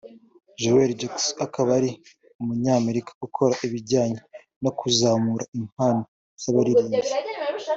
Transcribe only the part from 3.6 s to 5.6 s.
ibijyanye no kuzamura